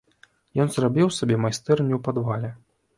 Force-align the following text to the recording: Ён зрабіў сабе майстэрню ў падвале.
Ён 0.65 0.71
зрабіў 0.77 1.13
сабе 1.19 1.39
майстэрню 1.45 1.93
ў 2.03 2.05
падвале. 2.09 2.57